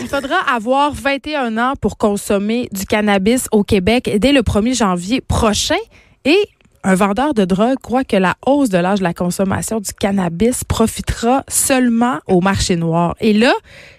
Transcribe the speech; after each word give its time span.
Il 0.00 0.08
faudra 0.08 0.36
avoir 0.50 0.94
21 0.94 1.58
ans 1.58 1.74
pour 1.78 1.98
consommer 1.98 2.68
du 2.72 2.86
cannabis 2.86 3.46
au 3.52 3.62
Québec 3.62 4.10
dès 4.18 4.32
le 4.32 4.40
1er 4.40 4.74
janvier 4.74 5.20
prochain. 5.20 5.76
Et 6.24 6.38
un 6.82 6.94
vendeur 6.94 7.34
de 7.34 7.44
drogue 7.44 7.76
croit 7.82 8.04
que 8.04 8.16
la 8.16 8.36
hausse 8.46 8.70
de 8.70 8.78
l'âge 8.78 9.00
de 9.00 9.04
la 9.04 9.12
consommation 9.12 9.78
du 9.78 9.92
cannabis 9.92 10.64
profitera 10.64 11.44
seulement 11.46 12.20
au 12.26 12.40
marché 12.40 12.76
noir. 12.76 13.14
Et 13.20 13.34
là, 13.34 13.52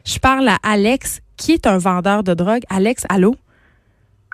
je 0.04 0.18
parle 0.18 0.48
à 0.48 0.58
Alex, 0.64 1.20
qui 1.38 1.52
est 1.52 1.68
un 1.68 1.78
vendeur 1.78 2.24
de 2.24 2.34
drogue. 2.34 2.64
Alex, 2.70 3.04
allô? 3.08 3.36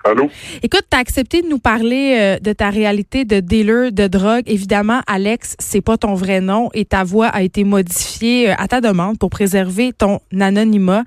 Allô? 0.08 0.30
Écoute, 0.62 0.84
tu 0.90 0.96
as 0.96 1.00
accepté 1.00 1.42
de 1.42 1.48
nous 1.48 1.58
parler 1.58 2.16
euh, 2.18 2.38
de 2.38 2.52
ta 2.52 2.70
réalité 2.70 3.24
de 3.24 3.40
dealer 3.40 3.92
de 3.92 4.06
drogue. 4.06 4.44
Évidemment, 4.46 5.00
Alex, 5.06 5.54
c'est 5.58 5.80
pas 5.80 5.98
ton 5.98 6.14
vrai 6.14 6.40
nom 6.40 6.70
et 6.72 6.84
ta 6.84 7.04
voix 7.04 7.26
a 7.26 7.42
été 7.42 7.64
modifiée 7.64 8.50
euh, 8.50 8.54
à 8.58 8.68
ta 8.68 8.80
demande 8.80 9.18
pour 9.18 9.30
préserver 9.30 9.92
ton 9.92 10.20
anonymat. 10.38 11.04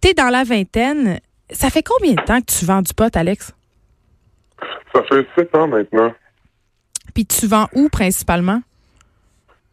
Tu 0.00 0.10
es 0.10 0.14
dans 0.14 0.28
la 0.28 0.44
vingtaine. 0.44 1.18
Ça 1.50 1.68
fait 1.68 1.82
combien 1.82 2.14
de 2.14 2.22
temps 2.22 2.40
que 2.40 2.58
tu 2.58 2.64
vends 2.64 2.82
du 2.82 2.94
pot, 2.94 3.14
Alex? 3.16 3.52
Ça 4.94 5.02
fait 5.08 5.26
sept 5.36 5.54
ans 5.54 5.66
maintenant. 5.66 6.12
Puis 7.14 7.26
tu 7.26 7.46
vends 7.46 7.68
où 7.74 7.88
principalement? 7.88 8.62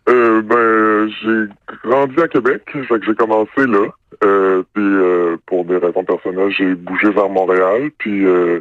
Euh, 0.09 0.41
ben, 0.41 1.09
j'ai 1.21 1.87
grandi 1.87 2.19
à 2.21 2.27
Québec, 2.27 2.63
fait 2.71 2.99
que 2.99 3.05
j'ai 3.05 3.15
commencé 3.15 3.65
là. 3.67 3.87
Euh, 4.23 4.63
puis 4.73 4.83
euh, 4.83 5.37
pour 5.45 5.65
des 5.65 5.77
raisons 5.77 6.03
personnelles, 6.03 6.51
j'ai 6.57 6.73
bougé 6.75 7.11
vers 7.11 7.29
Montréal. 7.29 7.91
Puis 7.99 8.25
euh, 8.25 8.59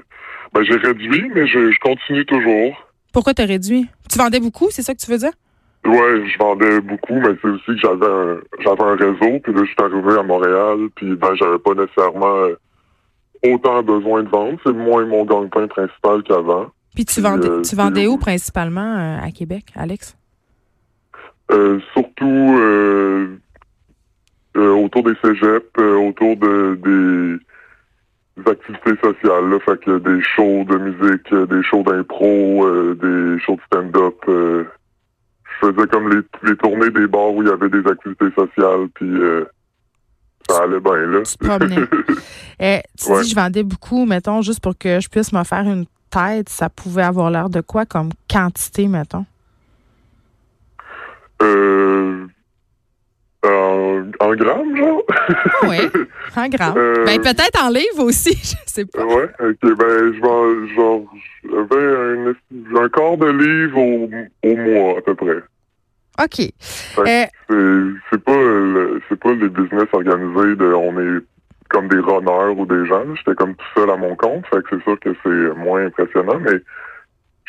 ben, 0.53 0.63
j'ai 0.63 0.77
réduit, 0.77 1.31
mais 1.35 1.47
je, 1.47 1.73
je 1.73 1.79
continue 1.81 2.25
toujours. 2.27 2.87
Pourquoi 3.13 3.35
t'as 3.35 3.47
réduit? 3.47 3.89
Tu 4.11 4.19
vendais 4.19 4.41
beaucoup, 4.41 4.69
c'est 4.71 4.83
ça 4.83 4.95
que 4.95 5.01
tu 5.01 5.11
veux 5.11 5.19
dire? 5.19 5.33
Ouais, 5.87 6.29
je 6.29 6.39
vendais 6.39 6.81
beaucoup, 6.81 7.15
mais 7.15 7.31
c'est 7.41 7.49
aussi 7.49 7.67
que 7.67 7.79
j'avais 7.79 8.07
un 8.07 8.41
j'avais 8.61 8.83
un 8.83 8.97
réseau. 8.97 9.41
Puis 9.43 9.53
là, 9.55 9.61
je 9.65 9.71
suis 9.71 9.77
arrivé 9.79 10.19
à 10.19 10.23
Montréal. 10.23 10.89
Puis 10.97 11.15
ben, 11.17 11.35
j'avais 11.35 11.59
pas 11.59 11.75
nécessairement 11.75 12.37
euh, 12.37 12.59
autant 13.47 13.83
besoin 13.83 14.23
de 14.23 14.29
vendre. 14.29 14.59
C'est 14.67 14.73
moins 14.73 15.07
mon 15.07 15.25
gagne-pain 15.25 15.67
principal 15.67 16.23
qu'avant. 16.25 16.67
Puis 16.95 17.07
tu 17.07 17.21
vendais, 17.23 17.49
euh, 17.49 17.63
tu 17.63 17.75
vendais 17.75 18.07
où 18.07 18.19
principalement 18.19 19.19
à 19.23 19.31
Québec, 19.31 19.65
Alex? 19.75 20.18
Euh, 21.51 21.79
surtout 21.95 22.57
euh, 22.59 23.39
euh, 24.57 24.71
autour 24.73 25.03
des 25.05 25.15
cégeps, 25.23 25.65
euh, 25.79 25.97
autour 26.09 26.37
de 26.37 26.75
des, 26.85 28.43
des 28.43 28.51
activités 28.51 28.97
sociales, 29.03 29.49
là, 29.49 29.59
fait 29.61 29.81
que 29.83 29.99
des 29.99 30.23
shows 30.23 30.65
de 30.65 30.77
musique, 30.77 31.35
des 31.51 31.63
shows 31.63 31.83
d'impro, 31.85 32.67
euh, 32.67 32.95
des 32.95 33.41
shows 33.43 33.57
de 33.57 33.61
stand-up. 33.67 34.17
euh, 34.29 34.65
je 35.61 35.67
faisais 35.73 35.87
comme 35.89 36.09
les, 36.11 36.49
les 36.51 36.57
tournées 36.57 36.91
des 36.91 37.07
bars 37.07 37.33
où 37.33 37.43
il 37.43 37.49
y 37.49 37.53
avait 37.53 37.69
des 37.71 37.85
activités 37.89 38.31
sociales, 38.37 38.89
puis 38.95 39.09
euh, 39.11 39.45
ça 40.49 40.63
allait 40.65 40.81
bien 40.81 40.97
là. 41.07 41.23
Tu. 41.25 41.39
Eh, 42.61 42.81
tu 42.99 43.13
Ouais. 43.13 43.23
dis 43.23 43.31
je 43.31 43.35
vendais 43.37 43.63
beaucoup, 43.63 44.05
mettons, 44.05 44.43
juste 44.43 44.61
pour 44.61 44.77
que 44.77 44.99
je 45.01 45.09
puisse 45.09 45.33
me 45.33 45.45
faire 45.45 45.61
une 45.65 45.87
tête, 46.11 46.49
ça 46.49 46.69
pouvait 46.69 47.05
avoir 47.05 47.31
l'air 47.31 47.49
de 47.49 47.61
quoi 47.61 47.87
comme 47.87 48.11
quantité, 48.29 48.89
mettons? 48.89 49.25
Euh, 51.43 52.27
en, 53.45 54.03
en 54.21 54.35
grammes, 54.35 54.77
genre? 54.77 55.03
Oui, 55.65 55.79
en 56.37 56.49
gramme. 56.49 56.75
Euh, 56.77 57.05
Ben, 57.05 57.21
peut-être 57.21 57.63
en 57.65 57.69
livre 57.71 58.01
aussi, 58.05 58.35
je 58.43 58.57
sais 58.67 58.85
pas. 58.85 59.05
Ouais, 59.05 59.29
ok, 59.41 59.77
ben, 59.77 60.13
je 60.15 60.75
genre, 60.75 61.03
j'avais 61.45 61.97
un, 61.97 62.83
un 62.85 62.89
quart 62.89 63.17
de 63.17 63.27
livre 63.31 63.79
au, 63.79 64.11
au 64.43 64.57
mois, 64.57 64.99
à 64.99 65.03
peu 65.03 65.15
près. 65.15 65.39
OK. 66.21 66.41
Euh, 67.51 67.93
c'est, 68.11 68.23
pas, 68.25 68.33
le- 68.37 69.01
pas 69.21 69.33
les 69.35 69.49
business 69.49 69.87
organisés 69.93 70.57
de, 70.57 70.65
on 70.75 70.99
est 71.01 71.21
comme 71.69 71.87
des 71.89 71.99
runners 72.01 72.55
ou 72.61 72.67
des 72.67 72.87
gens. 72.87 73.05
J'étais 73.15 73.37
comme 73.37 73.55
tout 73.55 73.65
seul 73.77 73.89
à 73.91 73.97
mon 73.97 74.17
compte, 74.17 74.45
fait 74.49 74.61
que 74.63 74.69
c'est 74.71 74.83
sûr 74.83 74.99
que 74.99 75.11
c'est 75.23 75.57
moins 75.61 75.87
impressionnant, 75.87 76.41
mais 76.41 76.59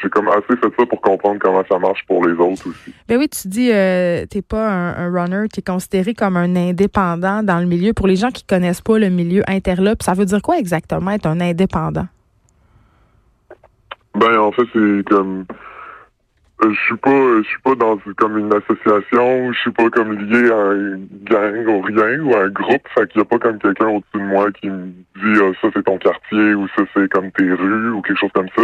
j'ai 0.02 0.10
comme 0.10 0.28
assez 0.30 0.56
fait 0.56 0.74
ça 0.78 0.86
pour 0.86 1.02
comprendre 1.02 1.40
comment 1.40 1.64
ça 1.70 1.78
marche 1.78 2.06
pour 2.08 2.26
les 2.26 2.34
autres 2.34 2.70
aussi. 2.70 2.94
ben 3.08 3.18
oui, 3.18 3.28
tu 3.30 3.48
dis 3.48 3.72
euh, 3.72 4.26
t'es 4.30 4.42
pas 4.42 4.70
un, 4.70 5.08
un 5.08 5.12
runner, 5.12 5.48
tu 5.54 5.60
es 5.60 5.64
considéré 5.64 6.14
comme 6.14 6.38
un 6.38 6.56
indépendant 6.56 7.44
dans 7.44 7.60
le 7.60 7.66
milieu. 7.66 7.94
Pour 7.94 8.08
les 8.08 8.16
gens 8.16 8.32
qui 8.32 8.44
connaissent 8.44 8.82
pas 8.82 8.98
le 8.98 9.10
milieu 9.10 9.44
interlope, 9.48 10.04
ça 10.04 10.14
veut 10.14 10.26
dire 10.26 10.42
quoi 10.42 10.58
exactement 10.58 11.12
être 11.12 11.26
un 11.26 11.42
indépendant? 11.42 12.08
Ben, 14.16 14.38
en 14.38 14.52
fait, 14.52 14.64
c'est 14.74 15.04
comme, 15.08 15.46
je 16.62 16.80
suis 16.86 16.98
pas, 16.98 17.42
je 17.42 17.48
suis 17.48 17.62
pas 17.62 17.76
dans 17.76 17.98
comme 18.18 18.38
une 18.38 18.54
association, 18.54 19.54
je 19.54 19.60
suis 19.60 19.72
pas 19.72 19.90
comme 19.90 20.14
lié 20.14 20.52
à 20.52 20.74
une 20.74 21.08
gang 21.24 21.68
ou 21.68 21.82
rien 21.82 22.20
ou 22.20 22.34
à 22.36 22.44
un 22.44 22.50
groupe, 22.50 22.86
fait 22.94 23.08
qu'il 23.08 23.20
y 23.20 23.22
a 23.22 23.26
pas 23.26 23.40
comme 23.40 23.60
quelqu'un 23.60 23.88
au-dessus 23.88 24.18
de 24.18 24.20
moi 24.20 24.52
qui 24.52 24.70
me 24.70 24.88
dit 24.88 25.42
ah, 25.42 25.52
ça 25.62 25.70
c'est 25.74 25.84
ton 25.84 25.98
quartier 25.98 26.54
ou 26.56 26.68
ça 26.76 26.84
c'est 26.94 27.10
comme 27.10 27.32
tes 27.32 27.50
rues 27.52 27.92
ou 27.92 28.02
quelque 28.02 28.20
chose 28.20 28.32
comme 28.34 28.50
ça. 28.58 28.64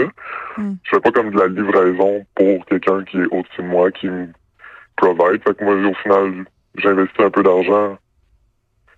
Mm. 0.58 0.74
Je 0.84 0.90
fais 0.90 1.00
pas 1.00 1.12
comme 1.12 1.32
de 1.32 1.40
la 1.40 1.48
livraison 1.48 2.26
pour 2.36 2.66
quelqu'un 2.66 3.04
qui 3.06 3.18
est 3.18 3.28
au-dessus 3.32 3.62
de 3.62 3.68
moi 3.68 3.90
qui 3.92 4.10
me 4.10 4.28
provide. 4.98 5.42
Fait 5.44 5.58
que 5.58 5.64
moi 5.64 5.76
au 5.76 5.94
final 5.96 6.46
j'investis 6.78 7.26
un 7.26 7.30
peu 7.30 7.44
d'argent, 7.44 7.98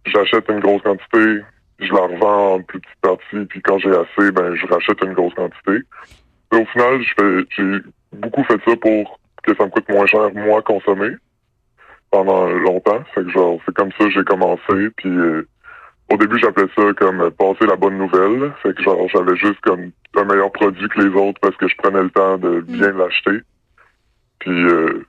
j'achète 0.06 0.50
une 0.50 0.60
grosse 0.60 0.82
quantité, 0.82 1.42
je 1.80 1.94
la 1.94 2.02
revends 2.02 2.56
en 2.56 2.62
plus 2.62 2.80
petites 2.80 3.02
parties, 3.02 3.46
puis 3.48 3.62
quand 3.62 3.78
j'ai 3.78 3.92
assez, 3.92 4.32
ben 4.32 4.56
je 4.56 4.66
rachète 4.66 5.04
une 5.04 5.14
grosse 5.14 5.36
quantité. 5.36 5.84
Au 6.52 6.66
final, 6.66 7.02
j'ai 7.56 7.80
beaucoup 8.14 8.44
fait 8.44 8.60
ça 8.66 8.76
pour 8.78 9.20
que 9.44 9.56
ça 9.56 9.66
me 9.66 9.70
coûte 9.70 9.90
moins 9.90 10.06
cher, 10.06 10.30
moi, 10.34 10.62
consommer 10.62 11.12
pendant 12.12 12.48
longtemps. 12.48 13.04
Fait 13.14 13.24
que 13.24 13.30
genre, 13.30 13.60
c'est 13.66 13.76
comme 13.76 13.92
ça 13.94 14.06
que 14.06 14.12
j'ai 14.12 14.24
commencé. 14.24 14.90
Puis 14.96 15.10
euh, 15.10 15.48
au 16.12 16.18
début, 16.18 16.40
j'appelais 16.40 16.70
ça 16.76 16.94
comme 16.94 17.22
euh, 17.22 17.30
passer 17.32 17.66
la 17.66 17.76
bonne 17.76 17.98
nouvelle. 17.98 18.54
Fait 18.64 18.74
que 18.74 18.82
genre, 18.82 19.08
j'avais 19.14 19.36
juste 19.36 19.60
comme 19.62 19.92
un 20.16 20.24
meilleur 20.24 20.52
produit 20.52 20.88
que 20.90 21.02
les 21.02 21.14
autres 21.16 21.40
parce 21.42 21.56
que 21.58 21.68
je 21.68 21.76
prenais 21.78 22.02
le 22.02 22.10
temps 22.10 22.38
de 22.38 22.62
bien 22.62 22.92
l'acheter. 22.94 23.40
Puis 24.40 24.64
euh, 24.66 25.06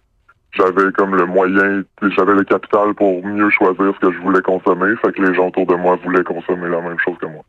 j'avais 0.53 0.91
comme 0.97 1.14
le 1.14 1.26
moyen, 1.26 1.82
j'avais 2.16 2.34
le 2.34 2.44
capital 2.44 2.94
pour 2.94 3.25
mieux 3.25 3.50
choisir 3.50 3.92
ce 3.94 4.06
que 4.06 4.12
je 4.12 4.19
voulais 4.19 4.41
consommer. 4.41 4.94
Fait 5.03 5.12
que 5.12 5.22
les 5.22 5.34
gens 5.34 5.48
autour 5.48 5.66
de 5.66 5.75
moi 5.75 5.98
voulaient 6.03 6.25
consommer 6.25 6.69
la 6.69 6.81
même 6.81 6.98
chose 7.04 7.16
que 7.20 7.26
moi. 7.26 7.44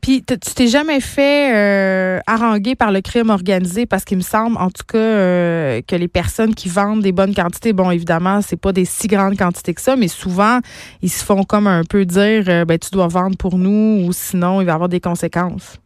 Puis 0.00 0.22
tu 0.22 0.38
t'es 0.38 0.66
jamais 0.66 1.00
fait 1.00 1.52
euh, 1.54 2.20
haranguer 2.26 2.74
par 2.74 2.90
le 2.90 3.02
crime 3.02 3.28
organisé? 3.28 3.84
Parce 3.84 4.04
qu'il 4.04 4.16
me 4.16 4.22
semble, 4.22 4.56
en 4.56 4.70
tout 4.70 4.84
cas, 4.88 4.98
euh, 4.98 5.80
que 5.86 5.94
les 5.94 6.08
personnes 6.08 6.54
qui 6.54 6.68
vendent 6.68 7.02
des 7.02 7.12
bonnes 7.12 7.34
quantités, 7.34 7.72
bon, 7.72 7.90
évidemment, 7.90 8.40
c'est 8.40 8.60
pas 8.60 8.72
des 8.72 8.86
si 8.86 9.08
grandes 9.08 9.36
quantités 9.36 9.74
que 9.74 9.80
ça, 9.80 9.96
mais 9.96 10.08
souvent, 10.08 10.60
ils 11.02 11.10
se 11.10 11.24
font 11.24 11.42
comme 11.42 11.66
un 11.66 11.84
peu 11.84 12.06
dire, 12.06 12.44
euh, 12.48 12.64
ben, 12.64 12.78
tu 12.78 12.90
dois 12.90 13.08
vendre 13.08 13.36
pour 13.36 13.58
nous 13.58 14.06
ou 14.06 14.12
sinon, 14.12 14.60
il 14.60 14.64
va 14.64 14.72
y 14.72 14.74
avoir 14.74 14.88
des 14.88 15.00
conséquences. 15.00 15.78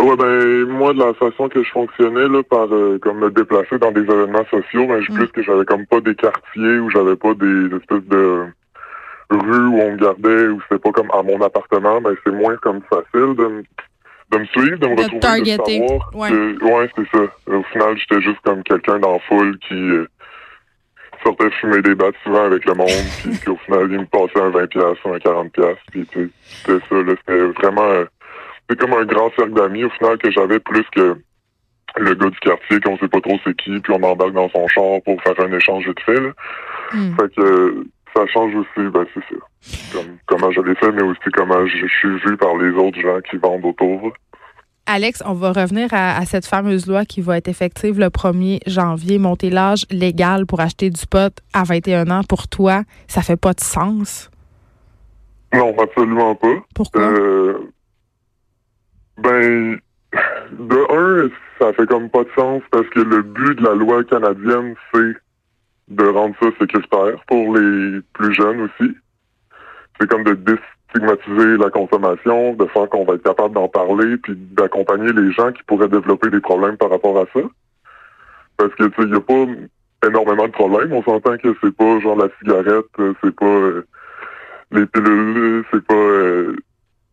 Ouais, 0.00 0.16
ben 0.16 0.64
moi 0.66 0.92
de 0.92 0.98
la 0.98 1.14
façon 1.14 1.48
que 1.48 1.62
je 1.62 1.70
fonctionnais 1.70 2.28
là, 2.28 2.42
par 2.42 2.66
euh, 2.72 2.98
comme 3.00 3.18
me 3.20 3.30
déplacer 3.30 3.78
dans 3.78 3.92
des 3.92 4.02
événements 4.02 4.44
sociaux, 4.50 4.86
ben 4.86 5.00
je 5.00 5.12
Mm. 5.12 5.14
plus 5.14 5.28
que 5.28 5.42
j'avais 5.42 5.64
comme 5.64 5.86
pas 5.86 6.00
des 6.00 6.14
quartiers 6.14 6.78
où 6.78 6.90
j'avais 6.90 7.16
pas 7.16 7.34
des 7.34 7.66
espèces 7.76 8.04
de 8.08 8.44
rues 9.30 9.66
où 9.66 9.80
on 9.80 9.92
me 9.92 9.96
gardait 9.96 10.48
où 10.48 10.60
c'était 10.62 10.80
pas 10.80 10.92
comme 10.92 11.10
à 11.12 11.22
mon 11.22 11.40
appartement, 11.40 12.00
ben 12.00 12.14
c'est 12.24 12.32
moins 12.32 12.56
comme 12.56 12.80
facile 12.90 13.34
de 13.36 13.46
me 13.46 13.62
de 14.30 14.38
me 14.38 14.44
suivre, 14.46 14.78
de 14.78 14.86
me 14.88 14.96
De 14.96 15.02
retrouver, 15.02 15.20
targeter, 15.20 15.80
de 15.80 15.86
savoir. 15.86 16.10
ouais. 16.14 16.30
que- 16.30 16.64
ouais, 16.64 16.90
c'est 16.96 17.16
ça. 17.16 17.24
Au 17.54 17.62
final, 17.64 17.96
j'étais 17.98 18.22
juste 18.22 18.40
comme 18.44 18.62
quelqu'un 18.64 18.98
dans 18.98 19.12
la 19.12 19.18
foule 19.20 19.58
qui 19.58 19.74
euh, 19.74 20.06
sortait 21.22 21.50
fumer 21.60 21.82
des 21.82 21.94
battes 21.94 22.14
souvent 22.24 22.44
avec 22.46 22.64
le 22.64 22.74
monde, 22.74 22.88
puis 23.22 23.38
qu'au 23.44 23.56
final, 23.58 23.86
il 23.92 24.00
me 24.00 24.06
passait 24.06 24.40
un 24.40 24.50
20$ 24.50 24.66
piastres 24.68 25.06
ou 25.06 25.12
un 25.14 25.18
40$, 25.18 25.50
piastres, 25.50 25.82
puis 25.92 26.06
tu 26.10 26.24
sais, 26.24 26.30
c'était 26.66 26.86
ça, 26.88 27.02
là, 27.02 27.14
c'était 27.18 27.40
vraiment... 27.62 27.82
euh, 27.84 28.04
c'est 28.68 28.78
comme 28.78 28.92
un 28.92 29.04
grand 29.04 29.30
cercle 29.36 29.54
d'amis 29.54 29.84
au 29.84 29.90
final 29.90 30.18
que 30.18 30.30
j'avais 30.30 30.60
plus 30.60 30.84
que 30.94 31.16
le 31.96 32.14
gars 32.14 32.30
du 32.30 32.38
quartier 32.40 32.80
qu'on 32.80 32.98
sait 32.98 33.08
pas 33.08 33.20
trop 33.20 33.38
c'est 33.44 33.56
qui, 33.56 33.78
puis 33.80 33.92
on 33.92 34.02
embarque 34.02 34.32
dans 34.32 34.48
son 34.50 34.66
char 34.68 35.00
pour 35.04 35.22
faire 35.22 35.38
un 35.40 35.52
échange 35.52 35.88
fait. 36.04 36.20
Là. 36.20 36.30
Hmm. 36.92 37.14
Fait 37.16 37.34
que 37.34 37.86
ça 38.14 38.26
change 38.26 38.54
aussi, 38.54 38.88
ben 38.90 39.04
c'est 39.14 39.20
ça. 39.20 39.92
Comme, 39.92 40.16
comment 40.26 40.50
je 40.50 40.60
l'ai 40.60 40.74
fait, 40.76 40.92
mais 40.92 41.02
aussi 41.02 41.30
comment 41.32 41.66
je, 41.66 41.76
je 41.76 41.86
suis 41.86 42.18
vu 42.26 42.36
par 42.36 42.56
les 42.56 42.70
autres 42.70 43.00
gens 43.00 43.20
qui 43.28 43.36
vendent 43.36 43.64
autour. 43.64 44.12
Alex, 44.86 45.22
on 45.24 45.32
va 45.32 45.52
revenir 45.52 45.88
à, 45.92 46.18
à 46.18 46.24
cette 46.26 46.44
fameuse 46.44 46.86
loi 46.86 47.06
qui 47.06 47.22
va 47.22 47.38
être 47.38 47.48
effective 47.48 47.98
le 47.98 48.08
1er 48.08 48.58
janvier. 48.66 49.18
Monter 49.18 49.48
l'âge 49.48 49.86
légal 49.90 50.44
pour 50.44 50.60
acheter 50.60 50.90
du 50.90 51.06
pot 51.06 51.32
à 51.54 51.64
21 51.64 52.10
ans, 52.10 52.22
pour 52.28 52.48
toi, 52.48 52.82
ça 53.08 53.22
fait 53.22 53.40
pas 53.40 53.54
de 53.54 53.60
sens? 53.60 54.30
Non, 55.54 55.74
absolument 55.78 56.34
pas. 56.34 56.56
Pourquoi? 56.74 57.02
Euh, 57.02 57.58
ben, 59.18 59.78
de 60.52 60.92
un, 60.92 61.30
ça 61.58 61.72
fait 61.72 61.86
comme 61.86 62.10
pas 62.10 62.24
de 62.24 62.30
sens 62.36 62.62
parce 62.70 62.88
que 62.88 63.00
le 63.00 63.22
but 63.22 63.58
de 63.58 63.64
la 63.64 63.74
loi 63.74 64.04
canadienne, 64.04 64.74
c'est 64.92 65.14
de 65.88 66.04
rendre 66.04 66.34
ça 66.40 66.48
sécuritaire 66.58 67.22
pour 67.26 67.56
les 67.56 68.00
plus 68.12 68.34
jeunes 68.34 68.62
aussi. 68.62 68.96
C'est 70.00 70.08
comme 70.08 70.24
de 70.24 70.34
déstigmatiser 70.34 71.56
la 71.56 71.70
consommation, 71.70 72.54
de 72.54 72.66
faire 72.66 72.88
qu'on 72.88 73.04
va 73.04 73.14
être 73.14 73.22
capable 73.22 73.54
d'en 73.54 73.68
parler, 73.68 74.16
puis 74.16 74.34
d'accompagner 74.36 75.12
les 75.12 75.32
gens 75.32 75.52
qui 75.52 75.62
pourraient 75.64 75.88
développer 75.88 76.30
des 76.30 76.40
problèmes 76.40 76.76
par 76.76 76.90
rapport 76.90 77.18
à 77.18 77.26
ça. 77.32 77.40
Parce 78.56 78.74
que, 78.74 78.84
tu 78.84 79.02
sais, 79.02 79.08
il 79.08 79.14
a 79.14 79.20
pas 79.20 79.46
énormément 80.06 80.46
de 80.46 80.52
problèmes. 80.52 80.92
On 80.92 81.02
s'entend 81.02 81.36
que 81.36 81.54
c'est 81.62 81.76
pas 81.76 82.00
genre 82.00 82.16
la 82.16 82.28
cigarette, 82.40 82.86
c'est 83.22 83.34
pas... 83.34 83.46
euh, 83.46 83.86
les 84.74 84.86
pilules, 84.86 85.64
c'est 85.72 85.84
pas 85.84 85.94
euh, 85.94 86.56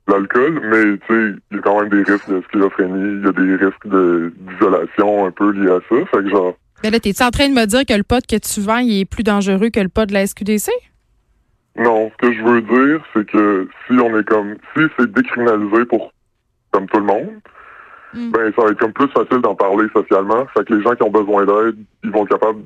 l'alcool, 0.07 0.59
mais 0.63 0.98
tu 0.98 1.33
sais, 1.33 1.39
il 1.51 1.57
y 1.57 1.59
a 1.59 1.62
quand 1.62 1.81
même 1.81 1.89
des 1.89 2.12
risques 2.12 2.30
de 2.30 2.42
schizophrénie, 2.50 3.19
il 3.19 3.25
y 3.25 3.27
a 3.27 3.31
des 3.31 3.65
risques 3.65 3.88
de 3.88 4.33
d'isolation 4.38 5.25
un 5.25 5.31
peu 5.31 5.51
liés 5.51 5.71
à 5.71 5.80
ça. 5.89 6.06
Fait 6.06 6.24
que 6.24 6.30
genre. 6.30 6.56
Mais 6.83 6.89
là, 6.89 7.00
t'es-tu 7.00 7.24
en 7.24 7.30
train 7.30 7.48
de 7.48 7.53
me 7.53 7.65
dire 7.65 7.86
que 7.86 7.94
le 7.94 8.03
pot 8.03 8.25
que 8.25 8.38
tu 8.38 8.62
vends, 8.62 8.80
il 8.80 9.01
est 9.01 9.06
plus 9.06 9.24
dangereux 9.24 9.69
que 9.69 9.80
le 9.80 9.89
pot 9.89 10.06
de 10.06 10.13
la 10.13 10.25
SQDC? 10.25 10.69
Non, 11.77 12.12
ce 12.12 12.27
que 12.27 12.33
je 12.33 12.42
veux 12.42 12.62
dire, 12.62 13.03
c'est 13.13 13.25
que 13.25 13.68
si 13.88 13.94
on 13.94 14.18
est 14.18 14.27
comme 14.27 14.56
si 14.75 14.83
c'est 14.98 15.12
décriminalisé 15.12 15.86
pour 15.86 16.12
comme 16.71 16.88
tout 16.88 17.00
le 17.00 17.06
monde, 17.06 17.30
Mm. 18.13 18.31
ben 18.31 18.51
ça 18.55 18.61
va 18.63 18.71
être 18.71 18.79
comme 18.79 18.93
plus 18.93 19.07
facile 19.09 19.39
d'en 19.41 19.55
parler 19.55 19.87
socialement. 19.93 20.45
Fait 20.53 20.65
que 20.65 20.73
les 20.75 20.83
gens 20.83 20.95
qui 20.95 21.03
ont 21.03 21.09
besoin 21.11 21.45
d'aide, 21.45 21.77
ils 22.03 22.11
vont 22.11 22.23
être 22.25 22.29
capables 22.37 22.61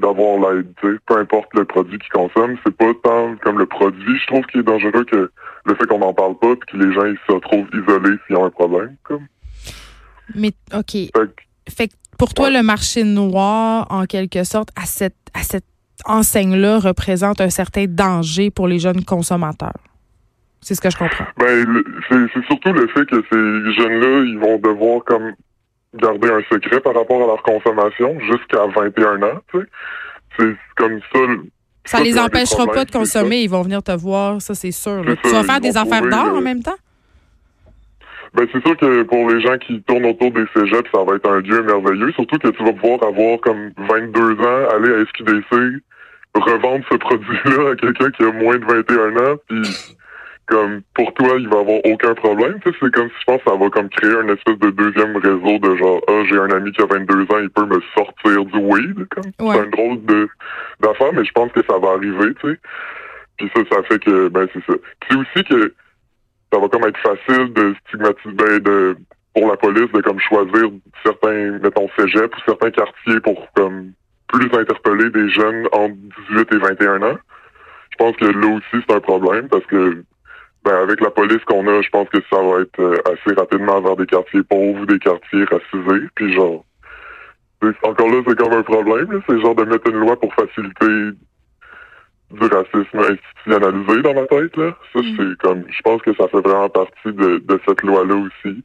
d'avoir 0.00 0.52
l'aide. 0.52 0.68
tu 0.80 0.92
sais. 0.92 0.98
Peu 1.06 1.18
importe 1.18 1.48
le 1.54 1.64
produit 1.64 1.98
qu'ils 1.98 2.12
consomment, 2.12 2.56
c'est 2.64 2.76
pas 2.76 2.92
tant 3.02 3.34
comme 3.42 3.58
le 3.58 3.66
produit, 3.66 4.18
je 4.20 4.26
trouve, 4.28 4.44
qui 4.46 4.58
est 4.58 4.62
dangereux 4.62 5.04
que 5.04 5.30
le 5.64 5.74
fait 5.74 5.86
qu'on 5.86 5.98
n'en 5.98 6.14
parle 6.14 6.38
pas 6.38 6.54
puis 6.56 6.70
que 6.72 6.84
les 6.84 6.92
gens 6.94 7.04
ils 7.04 7.18
se 7.26 7.32
retrouvent 7.32 7.66
isolés 7.72 8.16
s'ils 8.26 8.36
ont 8.36 8.44
un 8.44 8.50
problème. 8.50 8.96
Comme. 9.02 9.26
Mais, 10.34 10.52
OK. 10.74 10.90
Fait 10.92 11.10
que 11.12 11.42
Fait 11.68 11.88
que 11.88 11.94
pour 12.18 12.32
toi, 12.32 12.46
Ouais. 12.46 12.52
le 12.58 12.62
marché 12.62 13.02
noir, 13.04 13.86
en 13.90 14.04
quelque 14.06 14.44
sorte, 14.44 14.68
à 14.76 14.86
cette, 14.86 15.16
à 15.34 15.42
cette 15.42 15.64
enseigne-là, 16.04 16.78
représente 16.78 17.40
un 17.40 17.50
certain 17.50 17.86
danger 17.88 18.50
pour 18.50 18.68
les 18.68 18.78
jeunes 18.78 19.04
consommateurs? 19.04 19.72
C'est 20.60 20.74
ce 20.74 20.80
que 20.80 20.90
je 20.90 20.96
comprends. 20.96 21.26
Ben, 21.38 21.64
le- 21.64 21.84
c'est 22.08 22.16
c'est 22.34 22.44
surtout 22.46 22.72
le 22.72 22.86
fait 22.88 23.06
que 23.06 23.22
ces 23.30 23.72
jeunes-là, 23.82 24.24
ils 24.24 24.38
vont 24.38 24.58
devoir 24.58 25.04
comme 25.04 25.32
garder 25.94 26.28
un 26.30 26.40
secret 26.52 26.80
par 26.80 26.94
rapport 26.94 27.22
à 27.22 27.26
leur 27.26 27.42
consommation 27.42 28.18
jusqu'à 28.20 28.66
21 28.66 29.22
ans, 29.22 29.40
tu 29.52 29.60
sais. 29.60 29.66
C'est 30.38 30.56
comme 30.76 30.98
ça. 31.12 31.18
le- 31.20 31.44
Ça 31.84 31.98
Ça, 31.98 32.02
les 32.04 32.18
empêchera 32.18 32.66
pas 32.66 32.84
de 32.84 32.90
consommer. 32.90 33.42
Ils 33.42 33.48
vont 33.50 33.62
venir 33.62 33.80
te 33.82 33.92
voir, 33.92 34.42
ça, 34.42 34.54
c'est 34.56 34.72
sûr. 34.72 35.04
là. 35.04 35.14
Tu 35.22 35.28
ça, 35.30 35.42
vas 35.42 35.44
faire 35.44 35.60
des 35.60 35.76
affaires 35.76 35.98
trouver, 36.00 36.10
d'or 36.10 36.26
euh, 36.34 36.38
en 36.38 36.40
même 36.40 36.60
temps? 36.62 36.74
Ben, 38.34 38.46
c'est 38.52 38.60
sûr 38.66 38.76
que 38.76 39.02
pour 39.04 39.30
les 39.30 39.40
gens 39.40 39.56
qui 39.56 39.80
tournent 39.82 40.04
autour 40.06 40.32
des 40.32 40.44
cégeps, 40.54 40.90
ça 40.92 41.04
va 41.04 41.14
être 41.14 41.30
un 41.30 41.40
lieu 41.40 41.62
merveilleux. 41.62 42.10
Surtout 42.12 42.38
que 42.38 42.48
tu 42.48 42.64
vas 42.64 42.72
pouvoir 42.72 43.02
avoir 43.04 43.40
comme 43.40 43.70
22 43.88 44.32
ans, 44.40 44.68
aller 44.74 44.94
à 44.94 45.04
SQDC, 45.06 45.80
revendre 46.34 46.84
ce 46.90 46.96
produit-là 46.96 47.70
à 47.72 47.76
quelqu'un 47.76 48.10
qui 48.10 48.24
a 48.24 48.32
moins 48.32 48.58
de 48.58 48.64
21 48.64 49.16
ans, 49.32 49.36
puis 49.48 49.62
comme 50.46 50.82
pour 50.94 51.12
toi, 51.14 51.36
il 51.38 51.48
va 51.48 51.58
avoir 51.60 51.84
aucun 51.84 52.14
problème. 52.14 52.58
Tu 52.64 52.70
sais, 52.70 52.76
c'est 52.80 52.94
comme 52.94 53.08
si 53.08 53.14
je 53.20 53.24
pense 53.26 53.42
que 53.42 53.50
ça 53.50 53.56
va 53.56 53.68
comme 53.70 53.88
créer 53.88 54.12
une 54.12 54.30
espèce 54.30 54.58
de 54.58 54.70
deuxième 54.70 55.16
réseau 55.16 55.58
de 55.58 55.76
genre 55.76 56.00
ah 56.08 56.22
j'ai 56.28 56.38
un 56.38 56.50
ami 56.50 56.72
qui 56.72 56.82
a 56.82 56.86
22 56.86 57.22
ans, 57.22 57.38
il 57.40 57.50
peut 57.50 57.66
me 57.66 57.80
sortir 57.96 58.44
du 58.44 58.58
weed. 58.58 59.06
Comme 59.08 59.32
Ouais. 59.48 59.56
c'est 59.56 59.60
un 59.62 59.70
drôle 59.70 60.04
de 60.04 60.28
d'affaire, 60.80 61.12
mais 61.12 61.24
je 61.24 61.32
pense 61.32 61.50
que 61.52 61.62
ça 61.68 61.78
va 61.78 61.88
arriver, 61.90 62.32
tu 62.40 62.50
sais. 62.52 62.58
Puis 63.38 63.50
ça, 63.54 63.62
ça 63.70 63.82
fait 63.84 63.98
que 64.02 64.28
ben 64.28 64.46
c'est 64.52 64.64
ça. 64.64 64.78
C'est 65.08 65.16
aussi 65.16 65.44
que 65.44 65.74
ça 66.52 66.58
va 66.60 66.68
comme 66.68 66.84
être 66.84 66.98
facile 66.98 67.52
de 67.52 67.74
stigmatiser 67.86 68.34
ben, 68.34 68.58
de 68.60 68.96
pour 69.34 69.48
la 69.48 69.56
police 69.56 69.90
de 69.92 70.00
comme 70.00 70.20
choisir 70.20 70.70
certains 71.04 71.58
mettons 71.58 71.88
cégep 71.98 72.34
ou 72.34 72.40
certains 72.46 72.70
quartiers 72.70 73.20
pour 73.20 73.46
comme 73.54 73.92
plus 74.28 74.46
interpeller 74.58 75.10
des 75.10 75.28
jeunes 75.28 75.66
entre 75.72 75.94
18 76.30 76.52
et 76.52 76.58
21 76.58 77.02
ans. 77.02 77.18
Je 77.90 77.96
pense 77.98 78.16
que 78.16 78.24
là 78.26 78.46
aussi 78.56 78.84
c'est 78.88 78.94
un 78.94 79.00
problème 79.00 79.48
parce 79.48 79.66
que 79.66 80.02
ben, 80.66 80.82
avec 80.82 81.00
la 81.00 81.10
police 81.10 81.44
qu'on 81.46 81.66
a, 81.68 81.80
je 81.80 81.88
pense 81.90 82.08
que 82.08 82.18
ça 82.28 82.42
va 82.42 82.60
être 82.62 82.80
euh, 82.80 82.96
assez 83.06 83.34
rapidement 83.38 83.80
vers 83.80 83.96
des 83.96 84.06
quartiers 84.06 84.42
pauvres, 84.42 84.84
des 84.86 84.98
quartiers 84.98 85.44
racisés, 85.44 86.06
puis 86.16 86.34
genre 86.34 86.64
encore 87.84 88.08
là 88.08 88.20
c'est 88.26 88.36
comme 88.36 88.52
un 88.52 88.62
problème, 88.62 89.22
c'est 89.28 89.40
genre 89.40 89.54
de 89.54 89.64
mettre 89.64 89.88
une 89.88 89.98
loi 89.98 90.18
pour 90.18 90.34
faciliter 90.34 91.16
du 92.32 92.46
racisme 92.46 92.98
institutionnalisé 92.98 94.02
dans 94.02 94.14
ma 94.14 94.26
tête 94.26 94.56
là. 94.56 94.76
Ça 94.92 95.00
Mm. 95.00 95.16
c'est 95.16 95.38
comme 95.38 95.64
je 95.68 95.82
pense 95.82 96.02
que 96.02 96.14
ça 96.16 96.26
fait 96.28 96.40
vraiment 96.40 96.68
partie 96.68 97.12
de, 97.12 97.38
de 97.38 97.60
cette 97.66 97.82
loi 97.82 98.04
là 98.04 98.16
aussi. 98.16 98.62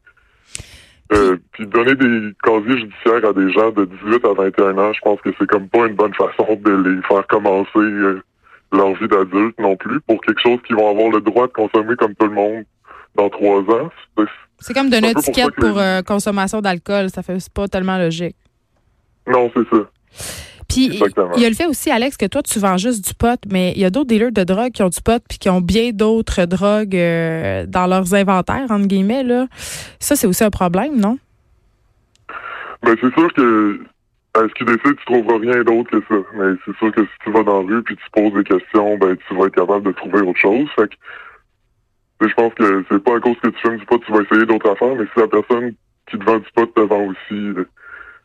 Euh, 1.13 1.37
puis 1.51 1.67
donner 1.67 1.93
des 1.93 2.31
casiers 2.41 2.79
judiciaires 2.79 3.29
à 3.29 3.33
des 3.33 3.51
gens 3.51 3.69
de 3.71 3.85
18 3.85 4.25
à 4.25 4.33
21 4.33 4.77
ans, 4.77 4.93
je 4.93 5.01
pense 5.01 5.19
que 5.21 5.29
c'est 5.37 5.47
comme 5.47 5.67
pas 5.67 5.85
une 5.85 5.95
bonne 5.95 6.13
façon 6.13 6.55
de 6.55 6.71
les 6.71 7.01
faire 7.03 7.27
commencer 7.27 7.67
euh, 7.75 8.23
leur 8.71 8.93
vie 8.95 9.07
d'adulte 9.07 9.59
non 9.59 9.75
plus 9.75 9.99
pour 10.01 10.21
quelque 10.21 10.41
chose 10.41 10.59
qu'ils 10.65 10.75
vont 10.75 10.89
avoir 10.89 11.09
le 11.11 11.21
droit 11.21 11.47
de 11.47 11.51
consommer 11.53 11.95
comme 11.97 12.15
tout 12.15 12.25
le 12.27 12.33
monde 12.33 12.63
dans 13.15 13.29
trois 13.29 13.59
ans. 13.59 13.89
C'est- 14.59 14.73
comme 14.73 14.89
donner 14.89 15.07
un 15.07 15.09
une 15.09 15.13
pour 15.15 15.23
étiquette 15.23 15.51
les- 15.57 15.67
pour 15.69 15.79
euh, 15.79 16.01
consommation 16.01 16.61
d'alcool. 16.61 17.09
Ça 17.09 17.23
fait 17.23 17.37
pas 17.53 17.67
tellement 17.67 17.97
logique. 17.97 18.35
Non, 19.27 19.51
c'est 19.55 19.67
ça. 19.75 19.83
Puis 20.69 20.85
Exactement. 20.93 21.31
il 21.35 21.41
y 21.41 21.45
a 21.45 21.49
le 21.49 21.55
fait 21.55 21.65
aussi, 21.65 21.91
Alex, 21.91 22.15
que 22.15 22.25
toi, 22.27 22.41
tu 22.41 22.57
vends 22.59 22.77
juste 22.77 23.05
du 23.05 23.13
pot, 23.13 23.37
mais 23.51 23.73
il 23.75 23.81
y 23.81 23.85
a 23.85 23.89
d'autres 23.89 24.07
dealers 24.07 24.31
de 24.31 24.43
drogue 24.45 24.71
qui 24.71 24.81
ont 24.83 24.89
du 24.89 25.01
pot 25.01 25.21
puis 25.27 25.37
qui 25.37 25.49
ont 25.49 25.59
bien 25.59 25.89
d'autres 25.91 26.45
drogues 26.45 26.95
euh, 26.95 27.65
dans 27.67 27.87
leurs 27.87 28.13
inventaires, 28.13 28.67
entre 28.69 28.85
guillemets. 28.87 29.23
Là. 29.23 29.47
Ça, 29.99 30.15
c'est 30.15 30.27
aussi 30.27 30.43
un 30.45 30.49
problème, 30.49 30.97
non? 30.97 31.17
Ben, 32.83 32.95
c'est 33.01 33.13
sûr 33.13 33.33
que 33.33 33.81
à 34.33 34.47
SQDC, 34.47 34.81
tu 34.83 35.05
trouveras 35.05 35.39
rien 35.39 35.63
d'autre 35.63 35.91
que 35.91 36.01
ça. 36.07 36.21
Mais 36.35 36.53
c'est 36.65 36.75
sûr 36.77 36.91
que 36.91 37.01
si 37.03 37.11
tu 37.23 37.31
vas 37.31 37.43
dans 37.43 37.61
la 37.61 37.67
rue 37.67 37.83
puis 37.83 37.97
tu 37.97 38.03
poses 38.13 38.33
des 38.33 38.43
questions, 38.43 38.97
ben 38.97 39.15
tu 39.27 39.35
vas 39.35 39.45
être 39.47 39.55
capable 39.55 39.85
de 39.85 39.91
trouver 39.91 40.21
autre 40.21 40.39
chose. 40.39 40.69
Fait 40.75 40.87
que 40.89 42.27
je 42.27 42.33
pense 42.35 42.53
que 42.53 42.85
c'est 42.89 43.03
pas 43.03 43.17
à 43.17 43.19
cause 43.19 43.35
que 43.41 43.49
tu 43.49 43.59
fumes 43.59 43.77
du 43.77 43.85
pot, 43.85 43.97
tu 43.99 44.11
vas 44.11 44.21
essayer 44.21 44.45
d'autres 44.45 44.69
affaires, 44.71 44.95
mais 44.95 45.05
si 45.13 45.19
la 45.19 45.27
personne 45.27 45.73
qui 46.09 46.17
te 46.17 46.23
vend 46.23 46.37
du 46.37 46.47
pot 46.55 46.65
te 46.67 46.81
vend 46.81 47.05
aussi 47.07 47.53